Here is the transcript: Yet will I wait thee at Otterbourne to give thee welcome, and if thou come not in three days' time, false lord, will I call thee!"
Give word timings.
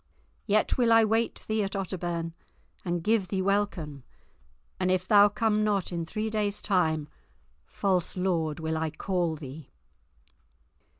Yet 0.47 0.79
will 0.79 0.91
I 0.91 1.05
wait 1.05 1.45
thee 1.47 1.63
at 1.63 1.75
Otterbourne 1.75 2.33
to 2.83 2.99
give 2.99 3.27
thee 3.27 3.43
welcome, 3.43 4.03
and 4.79 4.89
if 4.89 5.07
thou 5.07 5.29
come 5.29 5.63
not 5.63 5.91
in 5.91 6.07
three 6.07 6.31
days' 6.31 6.63
time, 6.63 7.07
false 7.67 8.17
lord, 8.17 8.59
will 8.59 8.77
I 8.77 8.89
call 8.89 9.35
thee!" 9.35 9.69